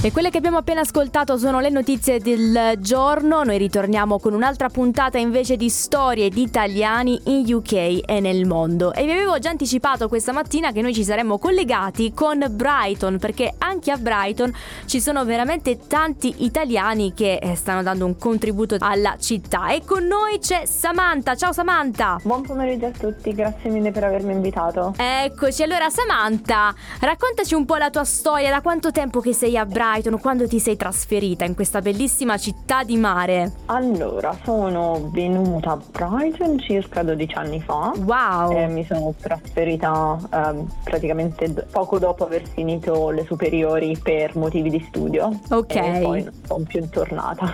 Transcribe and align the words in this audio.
E 0.00 0.12
quelle 0.12 0.30
che 0.30 0.38
abbiamo 0.38 0.58
appena 0.58 0.82
ascoltato 0.82 1.36
sono 1.38 1.58
le 1.58 1.70
notizie 1.70 2.20
del 2.20 2.74
giorno. 2.78 3.42
Noi 3.42 3.58
ritorniamo 3.58 4.20
con 4.20 4.32
un'altra 4.32 4.68
puntata 4.68 5.18
invece 5.18 5.56
di 5.56 5.68
storie 5.68 6.28
di 6.28 6.42
italiani 6.42 7.20
in 7.24 7.52
UK 7.52 8.02
e 8.06 8.20
nel 8.20 8.46
mondo. 8.46 8.94
E 8.94 9.04
vi 9.04 9.10
avevo 9.10 9.40
già 9.40 9.50
anticipato 9.50 10.06
questa 10.06 10.30
mattina 10.30 10.70
che 10.70 10.82
noi 10.82 10.94
ci 10.94 11.02
saremmo 11.02 11.36
collegati 11.38 12.12
con 12.14 12.46
Brighton, 12.48 13.18
perché 13.18 13.52
anche 13.58 13.90
a 13.90 13.96
Brighton 13.96 14.54
ci 14.86 15.00
sono 15.00 15.24
veramente 15.24 15.80
tanti 15.88 16.44
italiani 16.44 17.12
che 17.12 17.40
eh, 17.42 17.56
stanno 17.56 17.82
dando 17.82 18.06
un 18.06 18.16
contributo 18.16 18.76
alla 18.78 19.16
città. 19.18 19.70
E 19.70 19.82
con 19.84 20.04
noi 20.04 20.38
c'è 20.38 20.64
Samantha. 20.64 21.34
Ciao 21.34 21.52
Samantha! 21.52 22.20
Buon 22.22 22.42
pomeriggio 22.42 22.86
a 22.86 22.92
tutti, 22.92 23.34
grazie 23.34 23.68
mille 23.68 23.90
per 23.90 24.04
avermi 24.04 24.30
invitato. 24.30 24.94
Eccoci, 24.96 25.64
allora 25.64 25.90
Samantha, 25.90 26.72
raccontaci 27.00 27.54
un 27.54 27.64
po' 27.64 27.74
la 27.74 27.90
tua 27.90 28.04
storia, 28.04 28.48
da 28.48 28.60
quanto 28.60 28.92
tempo 28.92 29.18
che 29.18 29.32
sei 29.32 29.58
a 29.58 29.66
Brighton? 29.66 29.86
Brighton 29.88 30.20
quando 30.20 30.46
ti 30.46 30.60
sei 30.60 30.76
trasferita 30.76 31.46
in 31.46 31.54
questa 31.54 31.80
bellissima 31.80 32.36
città 32.36 32.84
di 32.84 32.98
mare? 32.98 33.52
Allora, 33.66 34.36
sono 34.44 35.08
venuta 35.10 35.70
a 35.70 35.78
Brighton 35.78 36.58
circa 36.58 37.02
12 37.02 37.34
anni 37.36 37.60
fa. 37.62 37.92
Wow! 37.96 38.52
E 38.52 38.66
mi 38.66 38.84
sono 38.84 39.14
trasferita 39.18 40.18
eh, 40.30 40.64
praticamente 40.84 41.48
poco 41.70 41.98
dopo 41.98 42.24
aver 42.24 42.46
finito 42.46 43.08
le 43.08 43.24
superiori 43.24 43.96
per 43.96 44.36
motivi 44.36 44.68
di 44.68 44.84
studio. 44.88 45.40
Ok. 45.48 45.74
E 45.74 46.00
poi 46.02 46.22
non 46.22 46.34
sono 46.46 46.64
più 46.68 46.86
tornata. 46.90 47.50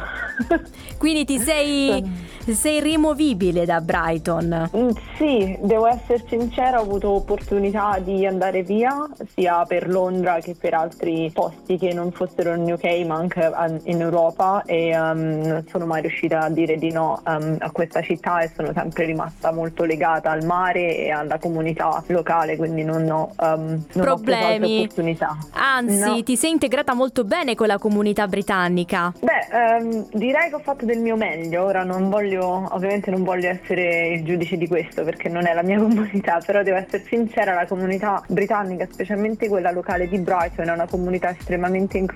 Quindi 0.98 1.24
ti 1.24 1.38
sei 1.38 2.32
sei 2.46 2.80
rimovibile 2.80 3.64
da 3.64 3.80
Brighton? 3.80 4.70
Mm, 4.76 4.90
sì, 5.16 5.56
devo 5.62 5.86
essere 5.86 6.24
sincera, 6.28 6.78
ho 6.78 6.82
avuto 6.82 7.10
opportunità 7.10 7.98
di 8.02 8.26
andare 8.26 8.62
via 8.62 9.08
sia 9.34 9.64
per 9.64 9.88
Londra 9.88 10.40
che 10.40 10.54
per 10.58 10.74
altri 10.74 11.30
posti 11.32 11.78
che 11.78 11.92
non 11.94 12.10
fossero 12.10 12.23
in 12.36 12.72
UK 12.72 13.06
ma 13.06 13.16
anche 13.16 13.52
in 13.84 14.00
Europa 14.00 14.62
e 14.66 14.98
um, 14.98 15.18
non 15.18 15.64
sono 15.68 15.86
mai 15.86 16.02
riuscita 16.02 16.40
a 16.40 16.50
dire 16.50 16.76
di 16.76 16.90
no 16.90 17.22
um, 17.26 17.56
a 17.58 17.70
questa 17.70 18.02
città 18.02 18.40
e 18.40 18.50
sono 18.54 18.72
sempre 18.74 19.04
rimasta 19.04 19.52
molto 19.52 19.84
legata 19.84 20.30
al 20.30 20.44
mare 20.44 20.96
e 20.98 21.10
alla 21.10 21.38
comunità 21.38 22.02
locale, 22.08 22.56
quindi 22.56 22.82
non 22.82 23.08
ho, 23.10 23.30
um, 23.38 23.84
non 23.92 24.04
problemi. 24.04 24.78
Ho 24.78 24.82
opportunità. 24.82 25.36
Anzi, 25.52 26.16
no. 26.16 26.22
ti 26.22 26.36
sei 26.36 26.50
integrata 26.50 26.94
molto 26.94 27.24
bene 27.24 27.54
con 27.54 27.66
la 27.66 27.78
comunità 27.78 28.26
britannica. 28.26 29.12
Beh, 29.20 30.06
direi 30.12 30.48
che 30.48 30.54
ho 30.54 30.60
fatto 30.60 30.84
del 30.84 30.98
mio 30.98 31.16
meglio, 31.16 31.64
ora 31.64 31.84
non 31.84 32.10
voglio 32.10 32.24
voglio, 32.24 32.68
ovviamente 32.74 33.10
non 33.10 33.22
voglio 33.22 33.48
essere 33.48 34.08
il 34.08 34.24
giudice 34.24 34.56
di 34.56 34.66
questo 34.66 35.04
perché 35.04 35.28
non 35.28 35.46
è 35.46 35.54
la 35.54 35.62
mia 35.62 35.78
comunità, 35.80 36.40
però 36.44 36.62
devo 36.62 36.76
essere 36.76 37.04
sincera, 37.06 37.54
la 37.54 37.66
comunità 37.66 38.22
britannica, 38.28 38.86
specialmente 38.90 39.48
quella 39.48 39.70
locale 39.70 40.08
di 40.08 40.18
Brighton, 40.18 40.68
è 40.68 40.72
una 40.72 40.86
comunità 40.86 41.30
estremamente 41.30 41.98
inclusiva. 41.98 42.13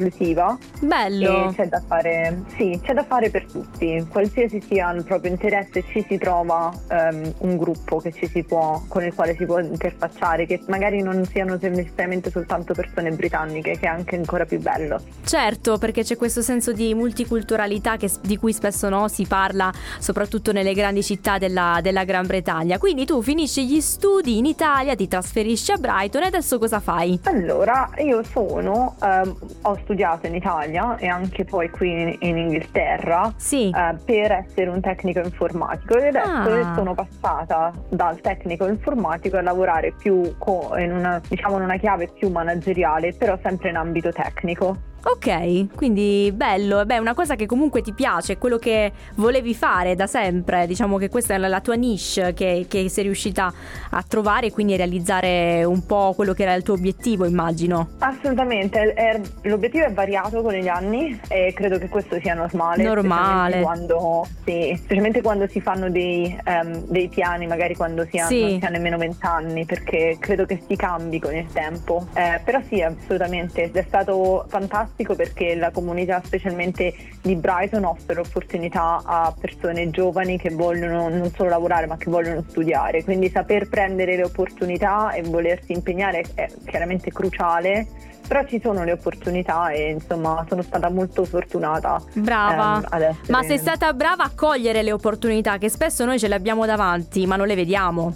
Bello! 0.81 1.51
E 1.51 1.55
c'è 1.55 1.67
da 1.67 1.83
fare, 1.87 2.43
sì, 2.57 2.79
c'è 2.83 2.95
da 2.95 3.05
fare 3.05 3.31
per 3.31 3.47
tutti, 3.51 4.07
qualsiasi 4.11 4.61
sia 4.61 4.93
il 4.93 5.05
proprio 5.05 5.31
interesse 5.31 5.85
ci 5.89 6.05
si 6.09 6.19
trova 6.19 6.73
um, 6.91 7.35
un 7.39 7.57
gruppo 7.57 8.01
può, 8.47 8.83
con 8.89 9.05
il 9.05 9.15
quale 9.15 9.37
si 9.37 9.45
può 9.45 9.59
interfacciare, 9.59 10.47
che 10.47 10.61
magari 10.69 11.03
non 11.03 11.25
siano 11.25 11.59
necessariamente 11.61 12.31
soltanto 12.31 12.75
persone 12.75 13.11
britanniche, 13.11 13.79
che 13.79 13.87
è 13.87 13.89
anche 13.89 14.17
ancora 14.17 14.45
più 14.45 14.61
bello. 14.61 15.01
Certo, 15.25 15.79
perché 15.79 16.03
c'è 16.03 16.17
questo 16.17 16.43
senso 16.43 16.73
di 16.73 16.95
multiculturalità 16.95 17.97
che, 17.97 18.11
di 18.23 18.37
cui 18.37 18.53
spesso 18.53 18.89
no, 18.89 19.09
si 19.09 19.27
parla 19.27 19.73
soprattutto 19.99 20.53
nelle 20.53 20.75
grandi 20.75 21.03
città 21.03 21.39
della, 21.39 21.81
della 21.83 22.05
Gran 22.05 22.27
Bretagna. 22.27 22.79
Quindi 22.79 23.05
tu 23.05 23.23
finisci 23.23 23.67
gli 23.67 23.81
studi 23.81 24.39
in 24.39 24.47
Italia, 24.47 24.95
ti 24.95 25.09
trasferisci 25.09 25.73
a 25.73 25.77
Brighton 25.77 26.23
e 26.23 26.27
adesso 26.27 26.59
cosa 26.59 26.81
fai? 26.81 27.21
Allora, 27.25 27.91
io 27.99 28.23
sono, 28.23 28.97
ehm, 29.03 29.37
ho 29.63 29.79
studiato 29.89 30.27
in 30.27 30.35
Italia 30.35 30.97
e 30.99 31.09
anche 31.09 31.45
poi 31.45 31.71
qui 31.71 31.91
in, 31.91 32.17
in 32.19 32.37
Inghilterra 32.37 33.33
sì. 33.37 33.71
eh, 33.71 33.97
per 34.05 34.33
essere 34.33 34.69
un 34.69 34.83
tecnico 34.83 35.21
informatico 35.21 35.97
e 35.97 36.09
adesso 36.09 36.29
ah. 36.29 36.75
sono 36.77 36.95
passata 36.95 37.73
dal 37.89 38.21
tecnico 38.21 38.67
informatico 38.67 39.39
a 39.39 39.43
lavorare 39.43 39.95
più 39.97 40.37
co- 40.37 40.77
in, 40.77 40.93
una, 40.93 41.21
diciamo, 41.27 41.57
in 41.57 41.63
una 41.63 41.79
chiave 41.79 42.09
più 42.09 42.29
manageriale, 42.29 43.15
però 43.15 43.39
sempre 43.43 43.71
in 43.71 43.77
ambito 43.77 44.13
tecnico. 44.13 44.77
Ok, 45.01 45.75
quindi 45.75 46.31
bello, 46.35 46.85
beh, 46.85 46.99
una 46.99 47.15
cosa 47.15 47.37
che 47.37 47.47
comunque 47.47 47.83
ti 47.83 47.93
piace, 47.93 48.37
quello 48.37 48.59
che 48.59 48.93
volevi 49.15 49.55
fare 49.55 49.95
da 49.95 50.07
sempre, 50.07 50.67
diciamo 50.67 50.99
che 50.99 51.09
questa 51.09 51.35
è 51.35 51.39
la 51.39 51.61
tua 51.61 51.77
niche 51.77 52.35
che, 52.35 52.67
che 52.69 52.89
sei 52.89 53.05
riuscita 53.05 53.53
a 53.91 54.05
trovare 54.07 54.49
e 54.49 54.53
quindi 54.53 54.75
a 54.75 54.77
realizzare 54.77 55.65
un 55.65 55.87
po' 55.87 56.13
quello 56.15 56.35
che 56.35 56.43
era 56.43 56.55
il 56.55 56.63
tuo 56.63 56.75
obiettivo, 56.75 57.25
immagino. 57.25 57.91
Assolutamente, 57.99 58.93
è, 58.93 59.21
l'obiettivo 59.43 59.87
è 59.87 59.93
variato 59.93 60.43
con 60.43 60.53
gli 60.53 60.69
anni 60.69 61.19
e 61.29 61.53
credo 61.55 61.79
che 61.79 61.89
questo 61.89 62.19
sia 62.21 62.35
normale. 62.35 62.83
Normale. 62.83 63.61
Specialmente 63.61 63.63
quando, 63.63 64.27
sì, 64.45 64.75
specialmente 64.77 65.23
quando 65.23 65.47
si 65.47 65.61
fanno 65.61 65.91
dei, 65.91 66.39
um, 66.45 66.85
dei, 66.87 67.09
piani, 67.09 67.47
magari 67.47 67.75
quando 67.77 68.05
si, 68.11 68.19
hanno, 68.19 68.29
sì. 68.29 68.59
si 68.61 68.67
ha 68.67 68.69
nemmeno 68.69 68.99
vent'anni, 68.99 69.65
perché 69.65 70.17
credo 70.19 70.45
che 70.45 70.61
si 70.67 70.77
cambi 70.77 71.19
con 71.19 71.35
il 71.35 71.47
tempo. 71.53 72.09
Eh, 72.15 72.41
però 72.45 72.61
sì, 72.69 72.83
assolutamente, 72.83 73.71
è 73.73 73.85
stato 73.87 74.45
fantastico 74.49 74.97
fantastico 74.99 75.15
perché 75.15 75.55
la 75.55 75.71
comunità 75.71 76.21
specialmente 76.25 76.93
di 77.23 77.37
Brighton 77.37 77.85
offre 77.85 78.21
opportunità 78.21 79.01
a 79.05 79.35
persone 79.39 79.91
giovani 79.91 80.39
che 80.39 80.51
vogliono 80.51 81.09
non 81.09 81.31
solo 81.31 81.51
lavorare 81.51 81.87
ma 81.87 81.97
che 81.97 82.11
vogliono 82.11 82.43
studiare, 82.49 83.05
quindi 83.05 83.31
saper 83.31 83.69
prendere 83.69 84.17
le 84.17 84.25
opportunità 84.25 85.13
e 85.13 85.23
volersi 85.23 85.73
impegnare 85.73 86.25
è 86.35 86.49
chiaramente 86.67 87.13
cruciale 87.13 87.87
però 88.29 88.45
ci 88.45 88.61
sono 88.63 88.85
le 88.85 88.93
opportunità 88.93 89.71
e 89.71 89.91
insomma 89.91 90.45
sono 90.49 90.63
stata 90.63 90.91
molto 90.91 91.25
fortunata. 91.25 92.01
Brava, 92.13 92.87
ehm, 92.93 93.17
ma 93.29 93.43
sei 93.43 93.59
stata 93.59 93.93
brava 93.95 94.25
a 94.25 94.31
cogliere 94.35 94.83
le 94.83 94.93
opportunità 94.93 95.57
che 95.57 95.71
spesso 95.71 96.05
noi 96.05 96.19
ce 96.19 96.29
le 96.29 96.35
abbiamo 96.35 96.67
davanti 96.67 97.27
ma 97.27 97.37
non 97.37 97.47
le 97.47 97.55
vediamo. 97.55 98.15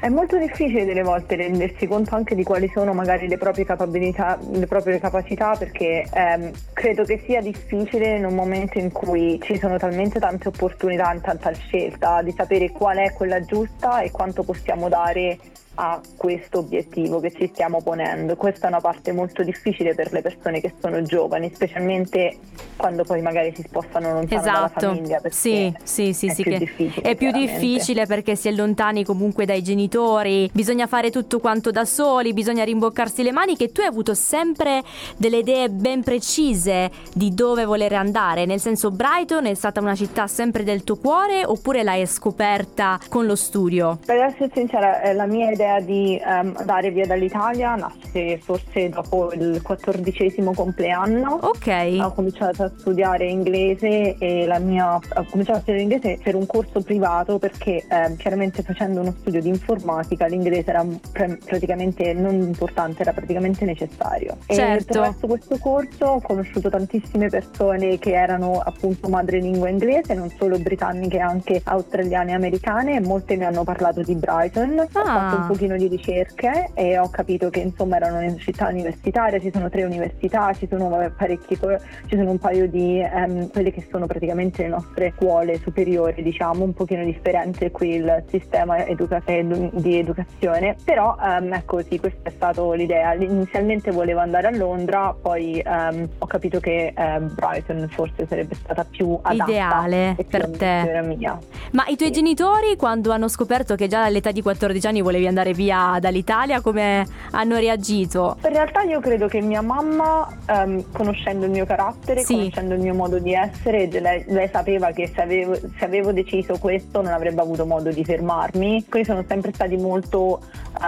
È 0.00 0.08
molto 0.08 0.38
difficile 0.38 0.84
delle 0.84 1.02
volte 1.02 1.34
rendersi 1.34 1.88
conto 1.88 2.14
anche 2.14 2.36
di 2.36 2.44
quali 2.44 2.70
sono 2.72 2.92
magari 2.92 3.26
le 3.26 3.36
proprie 3.36 3.64
capabilità, 3.64 4.38
le 4.52 4.66
proprie 4.68 5.00
capacità, 5.00 5.56
perché 5.58 6.06
ehm, 6.12 6.52
credo 6.72 7.02
che 7.02 7.20
sia 7.26 7.40
difficile 7.40 8.16
in 8.16 8.24
un 8.24 8.34
momento 8.34 8.78
in 8.78 8.92
cui 8.92 9.40
ci 9.42 9.58
sono 9.58 9.76
talmente 9.76 10.20
tante 10.20 10.48
opportunità, 10.48 11.12
tanta 11.20 11.52
scelta, 11.52 12.22
di 12.22 12.32
sapere 12.36 12.70
qual 12.70 12.98
è 12.98 13.12
quella 13.12 13.40
giusta 13.40 14.00
e 14.00 14.12
quanto 14.12 14.44
possiamo 14.44 14.88
dare 14.88 15.36
a 15.80 16.00
questo 16.16 16.58
obiettivo 16.58 17.20
che 17.20 17.30
ci 17.30 17.48
stiamo 17.52 17.80
ponendo. 17.80 18.34
Questa 18.34 18.66
è 18.66 18.68
una 18.68 18.80
parte 18.80 19.12
molto 19.12 19.44
difficile 19.44 19.94
per 19.94 20.12
le 20.12 20.22
persone 20.22 20.60
che 20.60 20.74
sono 20.80 21.02
giovani, 21.02 21.52
specialmente 21.54 22.36
quando 22.76 23.04
poi 23.04 23.22
magari 23.22 23.52
si 23.54 23.62
spostano 23.62 24.12
lontano 24.12 24.40
esatto. 24.40 24.56
dalla 24.56 24.94
famiglia. 24.94 25.20
Sì, 25.28 25.72
sì, 25.84 26.12
sì, 26.12 26.26
è 26.26 26.34
sì, 26.34 26.42
più 26.42 26.58
difficile. 26.58 27.08
È 27.08 27.14
più 27.14 27.30
difficile 27.30 28.06
perché 28.06 28.34
si 28.34 28.48
è 28.48 28.50
lontani 28.50 29.04
comunque 29.04 29.44
dai 29.44 29.62
genitori, 29.62 30.50
bisogna 30.52 30.88
fare 30.88 31.10
tutto 31.10 31.38
quanto 31.38 31.70
da 31.70 31.84
soli, 31.84 32.32
bisogna 32.32 32.64
rimboccarsi 32.64 33.22
le 33.22 33.30
maniche. 33.30 33.70
Tu 33.70 33.80
hai 33.80 33.86
avuto 33.86 34.14
sempre 34.14 34.82
delle 35.16 35.38
idee 35.38 35.68
ben 35.68 36.02
precise 36.02 36.90
di 37.14 37.32
dove 37.34 37.64
voler 37.64 37.92
andare, 37.92 38.46
nel 38.46 38.58
senso 38.58 38.90
Brighton 38.90 39.46
è 39.46 39.54
stata 39.54 39.80
una 39.80 39.94
città 39.94 40.26
sempre 40.26 40.64
del 40.64 40.82
tuo 40.82 40.96
cuore 40.96 41.44
oppure 41.44 41.84
l'hai 41.84 42.04
scoperta 42.06 42.98
con 43.08 43.26
lo 43.26 43.36
studio? 43.36 43.98
Per 44.04 44.16
essere 44.16 44.50
sincera, 44.52 45.12
la 45.12 45.26
mia 45.26 45.50
idea 45.50 45.66
l'idea 45.68 45.80
di 45.80 46.20
um, 46.24 46.54
andare 46.56 46.90
via 46.90 47.06
dall'Italia 47.06 47.74
nasce 47.74 48.38
forse 48.38 48.88
dopo 48.88 49.32
il 49.32 49.60
quattordicesimo 49.62 50.52
compleanno. 50.54 51.38
Ok. 51.42 51.98
Ho 52.00 52.12
cominciato 52.12 52.64
a 52.64 52.72
studiare 52.76 53.26
inglese 53.26 54.16
e 54.18 54.46
la 54.46 54.58
mia 54.58 54.94
ho 54.94 55.26
cominciato 55.30 55.58
a 55.58 55.60
studiare 55.60 55.82
inglese 55.82 56.18
per 56.22 56.34
un 56.34 56.46
corso 56.46 56.80
privato 56.80 57.38
perché 57.38 57.84
eh, 57.88 58.16
chiaramente 58.16 58.62
facendo 58.62 59.00
uno 59.00 59.14
studio 59.18 59.40
di 59.40 59.48
informatica 59.48 60.26
l'inglese 60.26 60.70
era 60.70 60.84
pre- 61.12 61.38
praticamente 61.44 62.12
non 62.14 62.34
importante, 62.34 63.02
era 63.02 63.12
praticamente 63.12 63.64
necessario. 63.64 64.36
Certo. 64.46 64.62
E 64.62 64.72
attraverso 64.72 65.26
questo 65.26 65.58
corso 65.58 66.04
ho 66.06 66.20
conosciuto 66.20 66.70
tantissime 66.70 67.28
persone 67.28 67.98
che 67.98 68.12
erano 68.12 68.60
appunto 68.64 69.08
madrelingua 69.08 69.68
inglese, 69.68 70.14
non 70.14 70.30
solo 70.38 70.58
britanniche, 70.58 71.18
anche 71.18 71.60
australiane 71.62 72.32
e 72.32 72.34
americane 72.34 72.96
e 72.96 73.00
molte 73.00 73.36
mi 73.36 73.44
hanno 73.44 73.64
parlato 73.64 74.02
di 74.02 74.14
Brighton. 74.14 74.78
Ah. 74.78 74.84
Ho 74.84 75.04
fatto 75.04 75.36
un 75.40 75.46
pochino 75.58 75.76
di 75.76 75.88
ricerche 75.88 76.70
e 76.74 76.96
ho 76.98 77.10
capito 77.10 77.50
che 77.50 77.58
insomma 77.58 77.96
erano 77.96 78.18
una 78.18 78.36
città 78.36 78.68
universitaria, 78.68 79.40
ci 79.40 79.50
sono 79.52 79.68
tre 79.68 79.82
università, 79.82 80.52
ci 80.52 80.68
sono 80.70 80.88
parecchi, 81.16 81.56
ci 81.56 82.16
sono 82.16 82.30
un 82.30 82.38
paio 82.38 82.68
di 82.68 83.04
um, 83.12 83.50
quelle 83.50 83.72
che 83.72 83.84
sono 83.90 84.06
praticamente 84.06 84.62
le 84.62 84.68
nostre 84.68 85.12
scuole 85.16 85.58
superiori, 85.58 86.22
diciamo, 86.22 86.62
un 86.62 86.72
pochino 86.72 87.04
differente 87.04 87.72
qui 87.72 87.96
il 87.96 88.24
sistema 88.28 88.86
educa- 88.86 89.20
di 89.26 89.98
educazione, 89.98 90.76
però 90.84 91.16
um, 91.20 91.52
ecco 91.52 91.82
sì, 91.82 91.98
questa 91.98 92.28
è 92.28 92.30
stata 92.30 92.62
l'idea. 92.74 93.14
Inizialmente 93.14 93.90
volevo 93.90 94.20
andare 94.20 94.46
a 94.46 94.56
Londra, 94.56 95.12
poi 95.20 95.60
um, 95.66 96.08
ho 96.18 96.26
capito 96.26 96.60
che 96.60 96.94
Brighton 96.94 97.88
forse 97.90 98.26
sarebbe 98.28 98.54
stata 98.54 98.84
più 98.84 99.18
adatta 99.22 99.50
ideale 99.50 100.16
per 100.28 100.50
te. 100.50 101.02
Mia. 101.02 101.38
Ma 101.72 101.84
i 101.88 101.96
tuoi 101.96 102.08
sì. 102.08 102.14
genitori 102.14 102.76
quando 102.76 103.10
hanno 103.10 103.28
scoperto 103.28 103.74
che 103.74 103.88
già 103.88 104.04
all'età 104.04 104.30
di 104.30 104.42
14 104.42 104.86
anni 104.86 105.00
volevi 105.00 105.26
andare 105.26 105.47
andare 105.48 105.52
via 105.52 105.98
dall'Italia? 106.00 106.60
Come 106.60 107.06
hanno 107.30 107.56
reagito? 107.56 108.36
In 108.44 108.50
realtà 108.50 108.82
io 108.82 109.00
credo 109.00 109.26
che 109.28 109.40
mia 109.40 109.62
mamma, 109.62 110.28
um, 110.48 110.84
conoscendo 110.92 111.46
il 111.46 111.50
mio 111.50 111.66
carattere, 111.66 112.22
sì. 112.22 112.34
conoscendo 112.34 112.74
il 112.74 112.80
mio 112.80 112.94
modo 112.94 113.18
di 113.18 113.32
essere, 113.32 113.88
lei, 113.88 114.24
lei 114.26 114.48
sapeva 114.50 114.90
che 114.90 115.10
se 115.12 115.20
avevo, 115.20 115.54
se 115.54 115.84
avevo, 115.84 116.12
deciso 116.12 116.58
questo 116.58 117.02
non 117.02 117.12
avrebbe 117.12 117.40
avuto 117.40 117.66
modo 117.66 117.90
di 117.90 118.04
fermarmi. 118.04 118.86
Quindi 118.88 119.08
sono 119.08 119.24
sempre 119.26 119.52
stati 119.52 119.76
molto, 119.76 120.40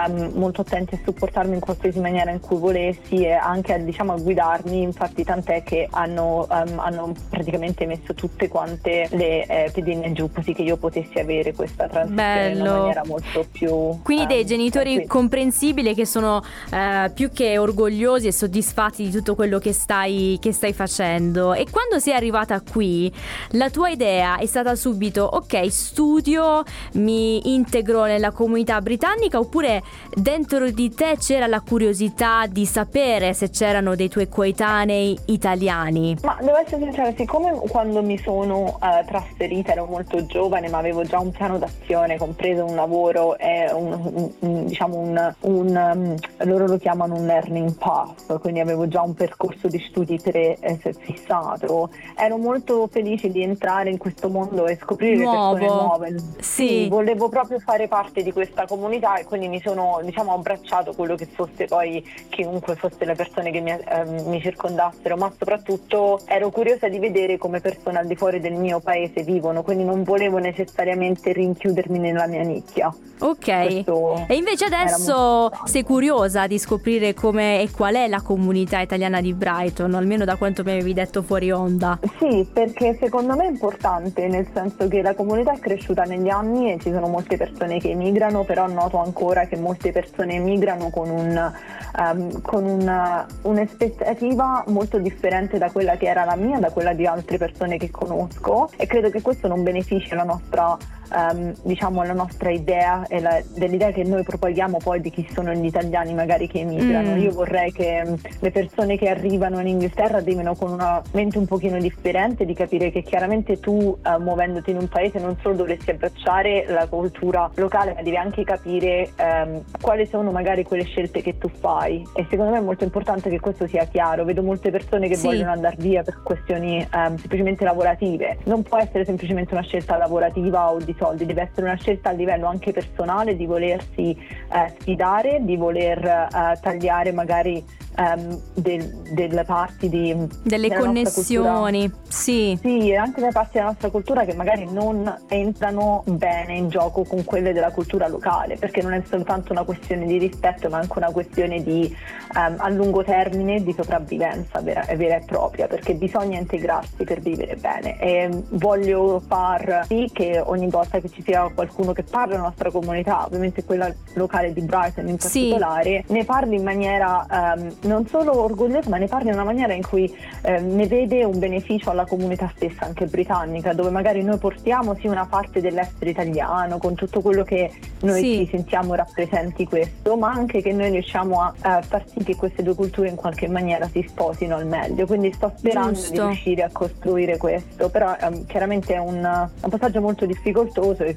um, 0.07 0.31
molto 0.35 0.61
attenti 0.61 0.95
a 0.95 0.99
supportarmi 1.03 1.55
in 1.55 1.59
qualsiasi 1.59 1.99
maniera 1.99 2.31
in 2.31 2.39
cui 2.39 2.57
volessi 2.57 3.23
e 3.23 3.31
anche 3.31 3.73
a, 3.73 3.77
diciamo, 3.77 4.13
a 4.13 4.17
guidarmi. 4.17 4.81
Infatti 4.81 5.23
tant'è 5.23 5.63
che 5.63 5.87
hanno, 5.91 6.47
um, 6.49 6.79
hanno 6.79 7.13
praticamente 7.29 7.85
messo 7.85 8.13
tutte 8.13 8.47
quante 8.47 9.07
le 9.11 9.45
eh, 9.45 9.71
pedine 9.71 10.11
giù 10.11 10.29
così 10.31 10.53
che 10.53 10.63
io 10.63 10.77
potessi 10.77 11.19
avere 11.19 11.53
questa 11.53 11.87
transizione 11.87 12.49
Bello. 12.49 12.65
in 12.65 12.77
maniera 12.77 13.01
molto 13.05 13.45
più... 13.51 13.99
Quindi 14.03 14.25
dei 14.27 14.45
genitori 14.51 15.07
comprensibili 15.07 15.93
che 15.93 16.05
sono 16.05 16.43
eh, 16.73 17.09
più 17.13 17.31
che 17.31 17.57
orgogliosi 17.57 18.27
e 18.27 18.33
soddisfatti 18.33 19.05
di 19.05 19.09
tutto 19.09 19.33
quello 19.33 19.59
che 19.59 19.71
stai, 19.71 20.37
che 20.41 20.51
stai 20.51 20.73
facendo. 20.73 21.53
E 21.53 21.65
quando 21.71 21.99
sei 21.99 22.13
arrivata 22.13 22.59
qui, 22.59 23.09
la 23.51 23.69
tua 23.69 23.89
idea 23.89 24.37
è 24.37 24.45
stata 24.45 24.75
subito, 24.75 25.23
ok, 25.23 25.71
studio, 25.71 26.63
mi 26.93 27.53
integro 27.53 28.03
nella 28.03 28.31
comunità 28.31 28.81
britannica 28.81 29.39
oppure 29.39 29.81
dentro 30.15 30.69
di 30.69 30.93
te 30.93 31.15
c'era 31.17 31.47
la 31.47 31.61
curiosità 31.61 32.45
di 32.49 32.65
sapere 32.65 33.33
se 33.33 33.49
c'erano 33.49 33.95
dei 33.95 34.09
tuoi 34.09 34.27
coetanei 34.27 35.17
italiani? 35.27 36.17
Ma 36.23 36.37
devo 36.41 36.57
essere 36.57 36.81
sincera, 36.83 37.13
siccome 37.15 37.57
quando 37.69 38.03
mi 38.03 38.17
sono 38.17 38.77
uh, 38.81 39.05
trasferita 39.05 39.71
ero 39.71 39.85
molto 39.85 40.25
giovane 40.25 40.67
ma 40.67 40.79
avevo 40.79 41.03
già 41.03 41.19
un 41.19 41.31
piano 41.31 41.57
d'azione, 41.57 42.17
compreso 42.17 42.65
un 42.65 42.75
lavoro 42.75 43.37
e 43.37 43.71
un, 43.71 44.11
un, 44.13 44.30
un 44.39 44.65
diciamo 44.65 44.97
un, 44.97 45.33
un 45.41 45.67
um, 45.67 46.45
loro 46.45 46.65
lo 46.67 46.77
chiamano 46.77 47.15
un 47.15 47.25
learning 47.25 47.73
path, 47.75 48.39
quindi 48.39 48.59
avevo 48.59 48.87
già 48.87 49.01
un 49.01 49.13
percorso 49.13 49.67
di 49.67 49.79
studi 49.79 50.19
pre- 50.21 50.57
fissato. 50.99 51.89
Ero 52.15 52.37
molto 52.37 52.87
felice 52.87 53.29
di 53.29 53.41
entrare 53.41 53.89
in 53.89 53.97
questo 53.97 54.29
mondo 54.29 54.65
e 54.65 54.77
scoprire 54.81 55.23
Nuovo. 55.23 55.55
persone 55.55 55.81
nuove. 55.81 56.15
Sì. 56.39 56.67
sì. 56.67 56.87
volevo 56.89 57.29
proprio 57.29 57.59
fare 57.59 57.87
parte 57.87 58.23
di 58.23 58.31
questa 58.31 58.65
comunità 58.65 59.15
e 59.15 59.25
quindi 59.25 59.47
mi 59.47 59.61
sono 59.61 59.99
diciamo 60.03 60.33
abbracciato 60.33 60.93
quello 60.93 61.15
che 61.15 61.25
fosse 61.25 61.65
poi 61.65 62.03
chiunque 62.29 62.75
fosse 62.75 63.05
le 63.05 63.15
persone 63.15 63.51
che 63.51 63.59
mi, 63.59 63.71
eh, 63.71 64.05
mi 64.25 64.41
circondassero, 64.41 65.15
ma 65.17 65.31
soprattutto 65.37 66.19
ero 66.25 66.49
curiosa 66.49 66.87
di 66.87 66.99
vedere 66.99 67.37
come 67.37 67.59
persone 67.59 67.99
al 67.99 68.07
di 68.07 68.15
fuori 68.15 68.39
del 68.39 68.53
mio 68.53 68.79
paese 68.79 69.23
vivono, 69.23 69.63
quindi 69.63 69.83
non 69.83 70.03
volevo 70.03 70.37
necessariamente 70.37 71.31
rinchiudermi 71.33 71.99
nella 71.99 72.27
mia 72.27 72.43
nicchia. 72.43 72.93
Ok. 73.19 73.65
Questo 73.65 74.20
e 74.27 74.35
invece 74.35 74.65
adesso 74.65 75.51
sei 75.65 75.83
curiosa 75.83 76.47
di 76.47 76.57
scoprire 76.57 77.13
come 77.13 77.61
e 77.61 77.71
qual 77.71 77.95
è 77.95 78.07
la 78.07 78.21
comunità 78.21 78.79
italiana 78.79 79.21
di 79.21 79.33
Brighton, 79.33 79.93
almeno 79.93 80.25
da 80.25 80.35
quanto 80.35 80.63
mi 80.63 80.71
avevi 80.71 80.93
detto 80.93 81.21
fuori 81.21 81.51
onda. 81.51 81.99
Sì, 82.19 82.47
perché 82.51 82.97
secondo 82.99 83.35
me 83.35 83.45
è 83.45 83.49
importante, 83.49 84.27
nel 84.27 84.47
senso 84.53 84.87
che 84.87 85.01
la 85.01 85.13
comunità 85.13 85.53
è 85.53 85.59
cresciuta 85.59 86.03
negli 86.03 86.29
anni 86.29 86.71
e 86.71 86.79
ci 86.79 86.91
sono 86.91 87.07
molte 87.07 87.37
persone 87.37 87.79
che 87.79 87.91
emigrano, 87.91 88.43
però 88.43 88.67
noto 88.67 88.97
ancora 88.97 89.45
che 89.45 89.57
molte 89.57 89.91
persone 89.91 90.35
emigrano 90.35 90.89
con, 90.89 91.09
un, 91.09 91.51
um, 91.97 92.41
con 92.41 92.63
una, 92.63 93.25
un'aspettativa 93.43 94.63
molto 94.67 94.97
differente 94.97 95.57
da 95.57 95.71
quella 95.71 95.97
che 95.97 96.07
era 96.07 96.25
la 96.25 96.35
mia, 96.35 96.59
da 96.59 96.71
quella 96.71 96.93
di 96.93 97.05
altre 97.05 97.37
persone 97.37 97.77
che 97.77 97.89
conosco 97.91 98.69
e 98.77 98.85
credo 98.85 99.09
che 99.09 99.21
questo 99.21 99.47
non 99.47 99.63
beneficia 99.63 100.15
la 100.15 100.23
nostra 100.23 100.77
um, 101.13 101.53
diciamo 101.63 102.03
la 102.03 102.13
nostra 102.13 102.49
idea 102.49 103.05
e 103.07 103.19
la, 103.19 103.41
dell'idea 103.55 103.91
che 103.91 104.03
noi 104.03 104.23
propaghiamo 104.23 104.77
poi 104.83 105.01
di 105.01 105.09
chi 105.09 105.27
sono 105.33 105.53
gli 105.53 105.65
italiani 105.65 106.13
magari 106.13 106.47
che 106.47 106.59
emigrano. 106.59 107.15
Mm. 107.15 107.19
Io 107.19 107.31
vorrei 107.31 107.71
che 107.71 108.01
um, 108.05 108.17
le 108.39 108.51
persone 108.51 108.97
che 108.97 109.09
arrivano 109.09 109.59
in 109.59 109.67
Inghilterra 109.67 110.17
arrivino 110.17 110.55
con 110.55 110.71
una 110.71 111.01
mente 111.13 111.37
un 111.37 111.45
pochino 111.45 111.77
differente, 111.79 112.45
di 112.45 112.53
capire 112.53 112.91
che 112.91 113.01
chiaramente 113.01 113.59
tu 113.59 113.73
uh, 113.73 114.21
muovendoti 114.21 114.71
in 114.71 114.77
un 114.77 114.87
paese 114.87 115.19
non 115.19 115.37
solo 115.41 115.55
dovresti 115.55 115.91
abbracciare 115.91 116.65
la 116.67 116.87
cultura 116.87 117.49
locale, 117.55 117.93
ma 117.93 118.01
devi 118.01 118.17
anche 118.17 118.43
capire 118.43 119.11
um, 119.17 119.63
quali 119.79 120.05
sono 120.07 120.31
magari 120.31 120.63
quelle 120.63 120.83
scelte 120.83 121.21
che 121.21 121.37
tu 121.37 121.49
fai. 121.49 122.03
E 122.15 122.25
secondo 122.29 122.51
me 122.51 122.57
è 122.57 122.61
molto 122.61 122.83
importante 122.83 123.29
che 123.29 123.39
questo 123.39 123.67
sia 123.67 123.85
chiaro. 123.85 124.23
Vedo 124.23 124.43
molte 124.43 124.71
persone 124.71 125.07
che 125.07 125.15
sì. 125.15 125.27
vogliono 125.27 125.51
andare 125.51 125.75
via 125.77 126.03
per 126.03 126.21
questioni 126.23 126.87
um, 126.93 127.17
semplicemente 127.17 127.63
lavorative. 127.63 128.37
Non 128.45 128.63
può 128.63 128.77
essere 128.77 129.05
semplicemente 129.05 129.53
una 129.53 129.63
scelta 129.63 129.97
lavorativa 129.97 130.71
o 130.71 130.77
di 130.77 130.95
soldi, 131.01 131.25
deve 131.25 131.41
essere 131.41 131.63
una 131.63 131.77
scelta 131.77 132.09
a 132.09 132.11
livello 132.11 132.45
anche 132.45 132.71
personale 132.71 133.35
di 133.35 133.47
volersi 133.47 134.11
eh, 134.11 134.73
sfidare, 134.79 135.39
di 135.41 135.57
voler 135.57 136.05
eh, 136.05 136.59
tagliare 136.61 137.11
magari 137.11 137.65
um, 137.97 138.39
del, 138.53 139.01
delle 139.13 139.43
parti 139.43 139.89
di 139.89 140.15
delle 140.43 140.73
connessioni, 140.75 141.91
sì. 142.07 142.57
Sì, 142.61 142.95
anche 142.95 143.19
delle 143.19 143.31
parti 143.31 143.53
della 143.53 143.67
nostra 143.67 143.89
cultura 143.89 144.23
che 144.25 144.33
magari 144.33 144.67
non 144.71 145.13
entrano 145.27 146.03
bene 146.05 146.55
in 146.55 146.69
gioco 146.69 147.03
con 147.03 147.23
quelle 147.23 147.53
della 147.53 147.71
cultura 147.71 148.07
locale, 148.07 148.57
perché 148.57 148.81
non 148.81 148.93
è 148.93 149.01
soltanto 149.07 149.51
una 149.51 149.63
questione 149.63 150.05
di 150.05 150.17
rispetto, 150.17 150.69
ma 150.69 150.77
anche 150.77 150.97
una 150.97 151.11
questione 151.11 151.63
di 151.63 151.95
um, 152.35 152.55
a 152.57 152.69
lungo 152.69 153.03
termine 153.03 153.63
di 153.63 153.73
sopravvivenza 153.73 154.61
vera, 154.61 154.85
vera, 154.95 155.15
e 155.15 155.23
propria, 155.25 155.67
perché 155.67 155.93
bisogna 155.95 156.37
integrarsi 156.39 157.03
per 157.03 157.19
vivere 157.19 157.55
bene. 157.55 157.99
E 157.99 158.29
voglio 158.51 159.21
far 159.25 159.85
sì 159.87 160.09
che 160.13 160.41
ogni 160.43 160.69
volta 160.69 160.90
che 160.99 161.09
ci 161.09 161.21
sia 161.21 161.49
qualcuno 161.53 161.93
che 161.93 162.03
parla 162.03 162.35
della 162.35 162.47
nostra 162.47 162.71
comunità, 162.71 163.25
ovviamente 163.25 163.63
quella 163.63 163.93
locale 164.15 164.53
di 164.53 164.61
Brighton 164.61 165.07
in 165.07 165.17
particolare, 165.17 166.03
sì. 166.05 166.13
ne 166.13 166.25
parli 166.25 166.55
in 166.55 166.63
maniera 166.63 167.55
um, 167.55 167.73
non 167.81 168.07
solo 168.07 168.43
orgoglioso, 168.43 168.89
ma 168.89 168.97
ne 168.97 169.07
parla 169.07 169.29
in 169.29 169.35
una 169.35 169.43
maniera 169.43 169.73
in 169.73 169.87
cui 169.87 170.13
eh, 170.41 170.59
ne 170.59 170.87
vede 170.87 171.23
un 171.23 171.39
beneficio 171.39 171.89
alla 171.89 172.05
comunità 172.05 172.51
stessa, 172.55 172.85
anche 172.85 173.05
britannica, 173.05 173.73
dove 173.73 173.89
magari 173.89 174.23
noi 174.23 174.37
portiamo 174.37 174.95
sì 174.95 175.07
una 175.07 175.25
parte 175.25 175.61
dell'essere 175.61 176.09
italiano, 176.09 176.77
con 176.77 176.95
tutto 176.95 177.21
quello 177.21 177.43
che 177.43 177.71
noi 178.01 178.21
sì. 178.21 178.37
ci 178.37 178.47
sentiamo 178.51 178.95
rappresenti 178.95 179.65
questo, 179.65 180.15
ma 180.17 180.31
anche 180.31 180.61
che 180.61 180.71
noi 180.71 180.89
riusciamo 180.91 181.41
a, 181.41 181.53
a, 181.61 181.81
far 181.81 182.03
sì 182.07 182.23
che 182.23 182.35
queste 182.35 182.63
due 182.63 182.75
culture 182.75 183.09
in 183.09 183.15
qualche 183.15 183.47
maniera 183.47 183.87
si 183.87 184.05
sposino 184.07 184.55
al 184.55 184.67
meglio. 184.67 185.05
Quindi 185.05 185.31
sto 185.33 185.51
sperando 185.55 185.93
Giusto. 185.93 186.11
di 186.13 186.19
riuscire 186.19 186.63
a 186.63 186.69
costruire 186.71 187.37
questo, 187.37 187.89
però 187.89 188.15
ehm, 188.19 188.45
chiaramente 188.45 188.93
è 188.93 188.97
un, 188.97 189.17
un 189.17 189.69
passaggio 189.69 190.01
molto 190.01 190.25
difficoltoso 190.25 191.03
e 191.03 191.15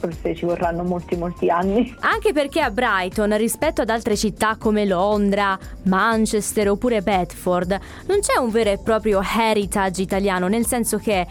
forse 0.00 0.34
ci 0.34 0.46
vorranno 0.46 0.82
molti 0.82 1.16
molti 1.16 1.50
anni. 1.50 1.94
Anche 2.00 2.32
perché 2.32 2.60
a 2.60 2.70
Brighton, 2.70 3.36
rispetto 3.36 3.82
ad 3.82 3.90
altre 3.90 4.16
città 4.16 4.56
come 4.58 4.86
Londra, 4.86 5.56
Manchester 5.84 6.70
oppure 6.70 7.02
Bedford, 7.02 7.78
non 8.06 8.20
c'è 8.20 8.38
un 8.38 8.50
vero 8.50 8.70
e 8.70 8.78
proprio 8.82 9.20
heritage 9.20 10.00
italiano, 10.00 10.48
nel 10.48 10.66
senso 10.66 10.96
che 10.96 11.26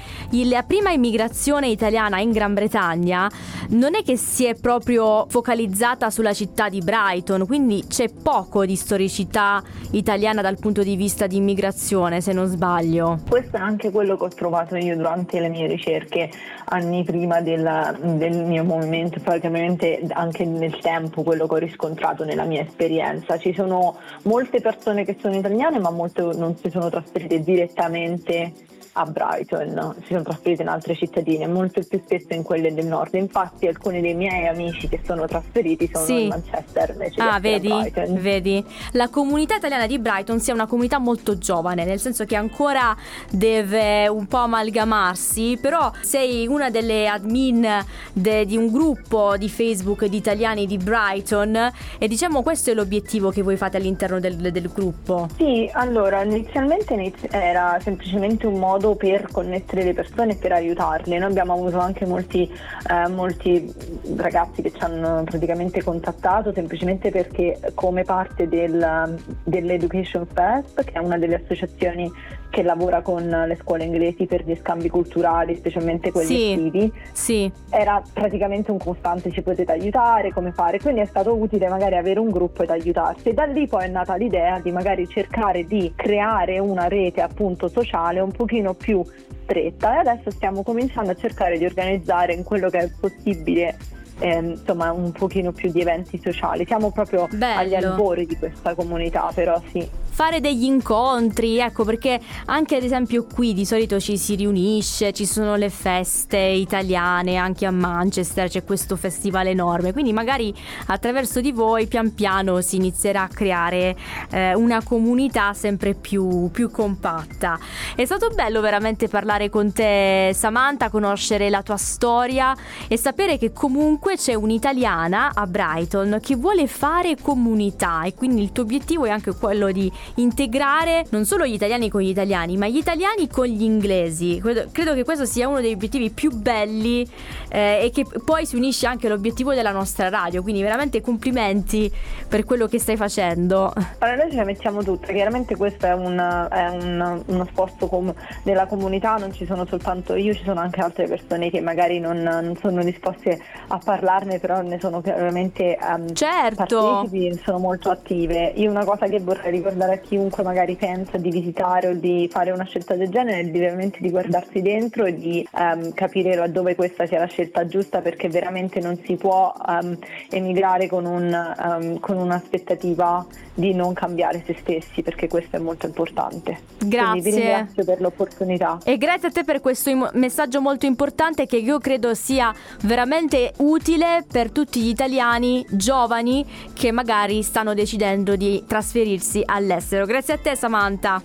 la 0.46 0.64
prima 0.64 0.92
immigrazione 0.92 1.68
italiana 1.68 2.20
in 2.20 2.32
Gran 2.32 2.54
Bretagna 2.54 3.30
non 3.70 3.96
è 3.96 4.04
che 4.04 4.16
si 4.18 4.46
è 4.46 4.54
proprio 4.54 5.26
focalizzata 5.28 6.10
sulla 6.10 6.34
città 6.34 6.70
di 6.70 6.80
Brighton, 6.80 7.46
quindi 7.48 7.86
c'è 7.88 8.10
poco 8.10 8.66
di 8.66 8.76
storicità 8.76 9.62
italiana 9.92 10.42
dal 10.42 10.60
punto 10.60 10.84
di 10.84 10.96
vista 10.96 11.26
di 11.26 11.38
immigrazione, 11.38 12.22
se 12.22 12.34
non 12.34 12.46
sbaglio. 12.46 13.20
Questo 13.28 13.58
è 13.58 13.60
anche 13.60 13.90
quello 13.90 14.16
che 14.16 14.26
ho 14.26 14.30
trovato 14.30 14.76
io 14.76 14.96
durante 14.96 15.40
le 15.40 15.50
mie 15.50 15.68
ricerche 15.68 16.30
anni 16.66 17.04
prima 17.04 17.42
della, 17.42 17.96
del 18.00 18.46
mio 18.46 18.59
movimento, 18.66 19.20
poi 19.20 19.38
ovviamente 19.38 20.02
anche 20.10 20.46
nel 20.46 20.80
tempo 20.80 21.24
quello 21.24 21.48
che 21.48 21.54
ho 21.56 21.58
riscontrato 21.58 22.24
nella 22.24 22.44
mia 22.44 22.62
esperienza. 22.62 23.38
Ci 23.38 23.54
sono 23.54 23.98
molte 24.24 24.62
persone 24.62 25.06
che 25.06 25.18
sono 25.20 25.36
italiane 25.36 25.80
ma 25.80 25.90
molte 25.90 26.22
non 26.22 26.56
si 26.56 26.70
sono 26.70 26.90
trasferite 26.90 27.40
direttamente 27.40 28.54
a 28.94 29.06
Brighton, 29.06 29.96
si 30.00 30.08
sono 30.08 30.24
trasferite 30.24 30.62
in 30.62 30.68
altre 30.68 30.96
cittadine, 30.96 31.48
molto 31.48 31.82
più 31.88 32.02
spesso 32.04 32.34
in 32.34 32.44
quelle 32.44 32.74
del 32.74 32.86
nord. 32.86 33.14
Infatti 33.16 33.68
alcuni 33.68 34.02
dei 34.02 34.16
miei 34.16 34.48
amici 34.48 34.88
che 34.88 35.02
sono 35.04 35.26
trasferiti 35.26 35.90
sono 35.92 36.06
sì. 36.06 36.24
in 36.24 36.28
Manchester 36.30 36.90
invece 36.92 37.22
ah, 37.22 37.40
vedi, 37.40 37.72
vedi, 38.10 38.66
la 38.94 39.10
comunità 39.10 39.56
italiana 39.56 39.88
di 39.88 40.00
Brighton 40.00 40.40
sia 40.40 40.54
una 40.54 40.68
comunità 40.68 41.00
molto 41.00 41.38
giovane, 41.38 41.86
nel 41.86 42.00
senso 42.00 42.26
che 42.26 42.36
ancora 42.36 42.96
deve 43.32 44.08
un 44.08 44.28
po' 44.28 44.38
amalgamarsi, 44.38 45.58
però 45.62 45.92
sei 46.02 46.48
una 46.48 46.70
delle 46.70 47.08
admin 47.08 47.68
de, 48.14 48.46
di 48.46 48.58
un 48.58 48.72
gruppo 48.72 49.38
di 49.38 49.50
Facebook 49.50 50.06
di 50.06 50.18
italiani 50.18 50.66
di 50.66 50.78
Brighton 50.78 51.72
e 51.98 52.08
diciamo 52.08 52.42
questo 52.42 52.72
è 52.72 52.74
l'obiettivo 52.74 53.30
che 53.30 53.42
voi 53.42 53.58
fate 53.58 53.78
all'interno 53.78 54.20
del, 54.20 54.36
del 54.36 54.70
gruppo. 54.74 55.28
Sì, 55.38 55.70
allora 55.74 56.24
inizialmente 56.24 56.98
era 57.30 57.78
semplicemente 57.82 58.48
un 58.48 58.60
modo 58.60 58.79
modo 58.80 58.96
per 58.96 59.28
connettere 59.30 59.84
le 59.84 59.94
persone 59.94 60.32
e 60.32 60.36
per 60.36 60.54
aiutarle. 60.54 61.18
Noi 61.18 61.30
abbiamo 61.30 61.54
avuto 61.54 61.80
anche 61.80 62.06
molti, 62.06 62.50
eh, 62.90 63.08
molti 63.10 63.72
ragazzi 64.16 64.62
che 64.62 64.72
ci 64.72 64.82
hanno 64.82 65.24
praticamente 65.26 65.84
contattato 65.84 66.54
semplicemente 66.54 67.12
perché 67.12 67.60
come 67.74 68.04
parte 68.04 68.48
del, 68.48 69.18
dell'Education 69.44 70.26
Fest, 70.26 70.84
che 70.86 70.94
è 70.94 71.00
una 71.00 71.18
delle 71.18 71.36
associazioni 71.36 72.10
che 72.50 72.64
lavora 72.64 73.02
con 73.02 73.24
le 73.24 73.58
scuole 73.62 73.84
inglesi 73.84 74.26
per 74.26 74.44
gli 74.44 74.56
scambi 74.56 74.90
culturali, 74.90 75.56
specialmente 75.56 76.12
quelli 76.12 76.28
sì, 76.28 76.52
estivi, 76.52 76.94
sì. 77.12 77.52
era 77.70 78.02
praticamente 78.12 78.72
un 78.72 78.80
costante, 78.80 79.32
ci 79.32 79.42
potete 79.42 79.72
aiutare, 79.72 80.34
come 80.34 80.52
fare, 80.52 80.80
quindi 80.80 81.02
è 81.02 81.06
stato 81.06 81.36
utile 81.36 81.70
magari 81.70 81.96
avere 81.96 82.20
un 82.20 82.30
gruppo 82.30 82.64
ed 82.64 82.70
aiutarsi 82.72 83.30
e 83.30 83.34
da 83.34 83.44
lì 83.44 83.68
poi 83.68 83.86
è 83.86 83.88
nata 83.88 84.16
l'idea 84.16 84.60
di 84.60 84.72
magari 84.72 85.08
cercare 85.08 85.66
di 85.66 85.94
creare 85.96 86.60
una 86.60 86.88
rete 86.88 87.22
appunto 87.22 87.68
sociale 87.68 88.20
un 88.20 88.32
pochino 88.32 88.74
più 88.74 89.04
stretta 89.44 89.96
e 89.96 89.98
adesso 90.10 90.32
stiamo 90.32 90.64
cominciando 90.64 91.12
a 91.12 91.16
cercare 91.16 91.58
di 91.58 91.66
organizzare 91.66 92.34
in 92.34 92.44
quello 92.44 92.70
che 92.70 92.80
è 92.80 92.92
possibile 93.00 93.78
eh, 94.20 94.38
insomma 94.38 94.92
un 94.92 95.12
pochino 95.12 95.52
più 95.52 95.72
di 95.72 95.82
eventi 95.82 96.20
sociali. 96.22 96.66
Siamo 96.66 96.92
proprio 96.92 97.28
Bello. 97.32 97.60
agli 97.60 97.76
albori 97.76 98.26
di 98.26 98.38
questa 98.38 98.76
comunità, 98.76 99.32
però 99.34 99.62
sì 99.72 100.08
fare 100.12 100.42
degli 100.42 100.64
incontri, 100.64 101.60
ecco 101.60 101.84
perché 101.84 102.20
anche 102.46 102.76
ad 102.76 102.84
esempio 102.84 103.26
qui 103.26 103.54
di 103.54 103.66
solito 103.66 104.00
ci 104.00 104.18
si 104.18 104.36
riunisce, 104.36 105.14
ci 105.14 105.26
sono 105.26 105.56
le 105.56 105.70
feste 105.70 106.38
italiane, 106.38 107.36
anche 107.36 107.66
a 107.66 107.72
Manchester 107.72 108.50
c'è 108.50 108.64
questo 108.64 108.96
festival 108.96 109.48
enorme, 109.48 109.94
quindi 109.94 110.14
magari 110.14 110.54
attraverso 110.88 111.42
di 111.42 111.52
voi 111.52 111.88
pian 111.88 112.14
piano 112.14 112.62
si 112.62 112.76
inizierà 112.76 113.24
a 113.24 113.28
creare 113.28 113.96
eh, 114.32 114.54
una 114.56 114.84
comunità 114.84 115.54
sempre 115.54 115.94
più, 115.94 116.50
più 116.52 116.70
compatta. 116.70 117.58
È 117.96 118.06
stato 118.06 118.30
bello 118.30 118.62
veramente 118.62 119.08
parlare 119.08 119.50
con 119.50 119.72
te 119.72 120.32
Samantha, 120.34 120.90
conoscere 120.90 121.50
la 121.50 121.62
tua 121.62 121.78
storia 121.78 122.56
e 122.88 122.98
sapere 122.98 123.38
che 123.38 123.52
comunque 123.54 124.16
c'è 124.16 124.34
un'italiana 124.34 125.32
a 125.34 125.46
Brighton 125.46 126.20
che 126.22 126.36
vuole 126.36 126.68
fare 126.68 127.16
comunità 127.22 128.04
e 128.04 128.14
quindi 128.14 128.42
il 128.42 128.52
tuo 128.52 128.64
obiettivo 128.64 129.06
è 129.06 129.10
anche 129.10 129.36
quello 129.36 129.72
di 129.72 129.92
integrare 130.16 131.06
non 131.10 131.26
solo 131.26 131.46
gli 131.46 131.54
italiani 131.54 131.90
con 131.90 132.02
gli 132.02 132.10
italiani, 132.10 132.58
ma 132.58 132.68
gli 132.68 132.78
italiani 132.78 133.28
con 133.28 133.46
gli 133.46 133.64
inglesi. 133.64 134.42
Credo 134.72 134.94
che 134.94 135.04
questo 135.04 135.26
sia 135.26 135.48
uno 135.48 135.62
degli 135.62 135.74
obiettivi 135.74 136.10
più 136.10 136.32
belli 136.32 137.08
eh, 137.50 137.86
e 137.86 137.92
che 137.92 138.06
poi 138.24 138.46
si 138.46 138.56
unisce 138.56 138.88
anche 138.88 139.08
all'obiettivo 139.08 139.54
della 139.54 139.72
nostra 139.72 140.10
radio. 140.10 140.42
Quindi 140.42 140.62
veramente 140.62 141.02
complimenti 141.02 141.92
per 142.28 142.46
quello 142.46 142.68
che 142.68 142.80
stai 142.80 142.98
facendo. 142.98 143.74
Allora, 144.00 144.18
noi 144.18 144.32
ce 144.32 144.38
la 144.38 144.46
mettiamo 144.46 144.84
tutte, 144.84 145.14
chiaramente 145.14 145.56
questo 145.56 145.86
è, 145.86 145.94
un, 145.94 146.18
è 146.52 146.68
un, 146.70 147.24
uno 147.26 147.48
sforzo 147.52 147.88
com- 147.88 148.14
della 148.44 148.66
comunità, 148.66 149.16
non 149.16 149.34
ci 149.34 149.46
sono 149.46 149.66
soltanto 149.66 150.16
io, 150.16 150.34
ci 150.34 150.44
sono 150.44 150.60
anche 150.60 150.82
altre 150.82 151.08
persone 151.08 151.50
che 151.50 151.62
magari 151.62 152.00
non, 152.00 152.18
non 152.18 152.56
sono 152.62 152.84
disposte 152.84 153.42
a 153.68 153.80
parlarne, 153.84 154.40
però 154.40 154.62
ne 154.62 154.80
sono 154.80 155.02
veramente 155.02 155.78
um, 155.82 156.14
certo. 156.14 157.02
partecipi, 157.08 157.42
sono 157.44 157.60
molto 157.60 157.90
attive. 157.90 158.54
Io 158.56 158.70
una 158.70 158.86
cosa 158.86 159.08
che 159.08 159.20
vorrei 159.20 159.52
ricordare 159.52 159.89
chiunque 159.98 160.44
magari 160.44 160.76
pensa 160.76 161.18
di 161.18 161.30
visitare 161.30 161.88
o 161.88 161.94
di 161.94 162.30
fare 162.32 162.52
una 162.52 162.66
scelta 162.66 162.96
del 162.96 163.10
genere 163.10 163.40
è 163.40 163.44
di 163.46 163.60
veramente 163.60 163.98
di 164.02 164.10
guardarsi 164.10 164.62
dentro 164.62 165.06
e 165.06 165.16
di 165.16 165.48
um, 165.54 165.94
capire 165.94 166.36
laddove 166.36 166.76
questa 166.76 167.06
sia 167.06 167.20
la 167.20 167.26
scelta 167.26 167.66
giusta 167.66 168.02
perché 168.02 168.30
veramente 168.30 168.80
non 168.80 168.98
si 169.04 169.16
può 169.16 169.54
um, 169.68 169.98
emigrare 170.30 170.88
con, 170.88 171.06
un, 171.06 171.56
um, 171.58 172.00
con, 172.00 172.18
un'aspettativa 172.18 173.26
di 173.54 173.74
non 173.74 173.94
cambiare 173.94 174.44
se 174.46 174.56
stessi 174.60 175.02
perché 175.02 175.28
questo 175.28 175.56
è 175.56 175.60
molto 175.60 175.86
importante. 175.86 176.60
Grazie. 176.78 177.12
Quindi 177.12 177.30
vi 177.30 177.36
ringrazio 177.36 177.84
per 177.84 178.02
l'opportunità. 178.02 178.78
E 178.84 178.98
grazie 178.98 179.30
a 179.30 179.32
te 179.32 179.44
per 179.44 179.60
questo 179.60 179.90
im- 179.90 180.10
messaggio 180.14 180.62
molto 180.62 180.86
importante 180.86 181.46
che 181.46 181.58
io 181.58 181.80
credo 181.80 182.14
sia 182.14 182.54
veramente 182.84 183.54
utile 183.58 184.26
per 184.32 184.52
tutti 184.52 184.80
gli 184.80 184.90
italiani 184.90 185.66
giovani 185.70 186.46
che 186.74 186.92
magari 186.92 187.42
stanno 187.42 187.74
decidendo 187.74 188.36
di 188.36 188.64
trasferirsi 188.68 189.42
all'estero 189.46 189.79
all'estero. 189.80 190.06
Grazie 190.06 190.34
a 190.34 190.38
te 190.38 190.56
Samantha. 190.56 191.18